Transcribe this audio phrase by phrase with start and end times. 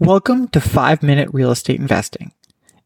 [0.00, 2.30] Welcome to 5 Minute Real Estate Investing.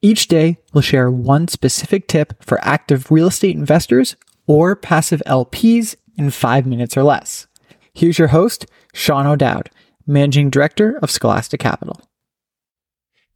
[0.00, 4.16] Each day, we'll share one specific tip for active real estate investors
[4.46, 7.46] or passive LPs in 5 minutes or less.
[7.92, 8.64] Here's your host,
[8.94, 9.68] Sean O'Dowd,
[10.06, 12.00] Managing Director of Scholastic Capital.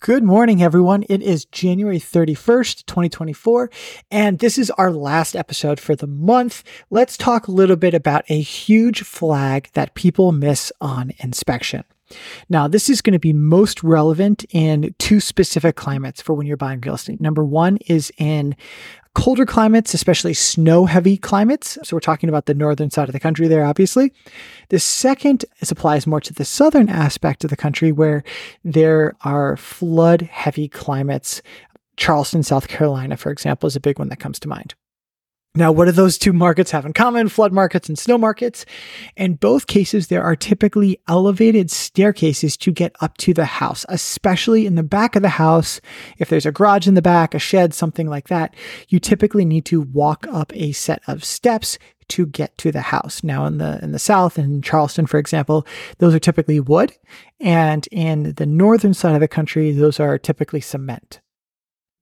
[0.01, 1.05] Good morning, everyone.
[1.11, 3.71] It is January 31st, 2024,
[4.11, 6.65] and this is our last episode for the month.
[6.89, 11.85] Let's talk a little bit about a huge flag that people miss on inspection.
[12.49, 16.57] Now, this is going to be most relevant in two specific climates for when you're
[16.57, 17.21] buying real estate.
[17.21, 18.57] Number one is in
[19.15, 21.79] colder climates, especially snow heavy climates.
[21.83, 24.13] So we're talking about the northern side of the country there, obviously.
[24.69, 28.23] The second is applies more to the southern aspect of the country where
[28.63, 31.41] there are flood heavy climates.
[31.97, 34.75] Charleston, South Carolina, for example, is a big one that comes to mind.
[35.57, 37.31] Now, what do those two markets have in common?
[37.31, 38.67] Flood markets and snow markets.
[39.17, 44.67] In both cases, there are typically elevated staircases to get up to the house, especially
[44.67, 45.81] in the back of the house.
[46.19, 48.55] If there's a garage in the back, a shed, something like that,
[48.89, 53.25] you typically need to walk up a set of steps to get to the house.
[53.25, 55.67] Now in the in the south in Charleston for example,
[55.99, 56.93] those are typically wood
[57.41, 61.21] and in the northern side of the country those are typically cement.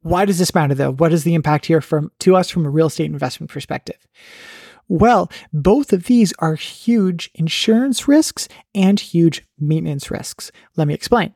[0.05, 0.93] Why does this matter though?
[0.93, 3.97] What is the impact here from to us from a real estate investment perspective?
[4.87, 10.53] Well, both of these are huge insurance risks and huge maintenance risks.
[10.77, 11.33] Let me explain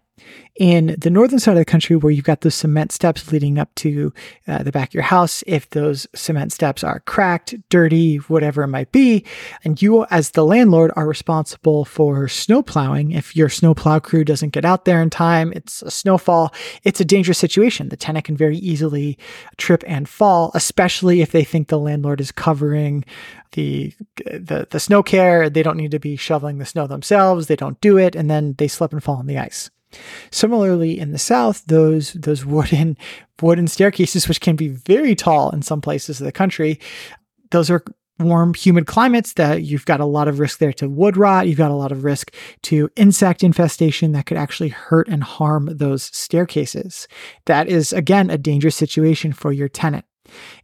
[0.57, 3.73] in the northern side of the country where you've got those cement steps leading up
[3.77, 4.13] to
[4.47, 8.69] uh, the back of your house, if those cement steps are cracked, dirty, whatever it
[8.69, 9.25] might be,
[9.65, 14.25] and you as the landlord are responsible for snow plowing, if your snow plow crew
[14.25, 16.53] doesn't get out there in time, it's a snowfall,
[16.83, 17.89] it's a dangerous situation.
[17.89, 19.17] The tenant can very easily
[19.57, 23.05] trip and fall, especially if they think the landlord is covering
[23.53, 25.49] the the the snow care.
[25.49, 27.47] They don't need to be shoveling the snow themselves.
[27.47, 29.71] They don't do it, and then they slip and fall on the ice.
[30.31, 32.97] Similarly, in the south, those those wooden
[33.43, 36.81] wooden staircases, which can be very tall in some places of the country,
[37.51, 37.83] those are
[38.19, 41.47] warm, humid climates that you've got a lot of risk there to wood rot.
[41.47, 45.69] You've got a lot of risk to insect infestation that could actually hurt and harm
[45.71, 47.07] those staircases.
[47.47, 50.05] That is, again, a dangerous situation for your tenant.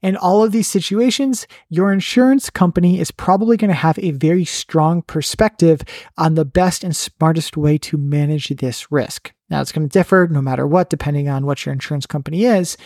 [0.03, 4.45] In all of these situations, your insurance company is probably going to have a very
[4.45, 5.83] strong perspective
[6.17, 9.33] on the best and smartest way to manage this risk.
[9.51, 12.77] Now, it's going to differ no matter what, depending on what your insurance company is.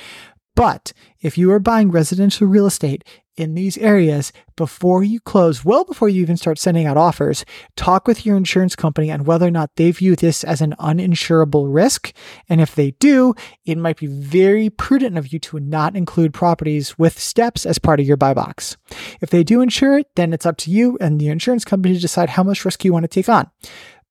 [0.58, 3.04] But if you are buying residential real estate
[3.36, 7.44] in these areas before you close, well before you even start sending out offers,
[7.76, 11.72] talk with your insurance company on whether or not they view this as an uninsurable
[11.72, 12.12] risk.
[12.48, 16.98] And if they do, it might be very prudent of you to not include properties
[16.98, 18.76] with steps as part of your buy box.
[19.20, 22.00] If they do insure it, then it's up to you and the insurance company to
[22.00, 23.48] decide how much risk you want to take on.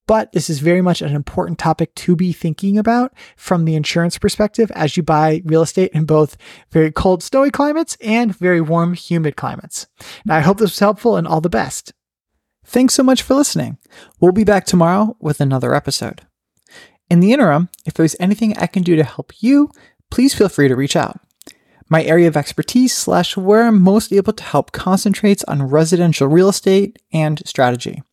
[0.08, 4.18] But this is very much an important topic to be thinking about from the insurance
[4.18, 6.38] perspective as you buy real estate in both
[6.72, 9.86] very cold, snowy climates and very warm, humid climates.
[10.26, 11.94] Now, I hope this was helpful and all the best.
[12.66, 13.78] Thanks so much for listening.
[14.20, 16.22] We'll be back tomorrow with another episode.
[17.10, 19.72] In the interim, if there's anything I can do to help you,
[20.10, 21.20] please feel free to reach out.
[21.90, 26.50] My area of expertise slash where I'm most able to help concentrates on residential real
[26.50, 28.04] estate and strategy.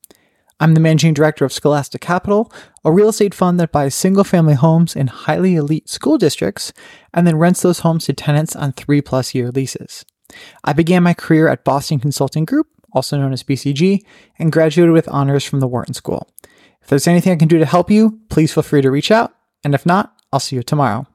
[0.61, 2.53] I'm the managing director of Scholastic Capital,
[2.85, 6.73] a real estate fund that buys single family homes in highly elite school districts
[7.13, 10.05] and then rents those homes to tenants on three plus year leases.
[10.63, 14.01] I began my career at Boston Consulting Group, also known as BCG,
[14.39, 16.29] and graduated with honors from the Wharton School.
[16.81, 19.35] If there's anything I can do to help you, please feel free to reach out.
[19.65, 21.07] And if not, I'll see you tomorrow.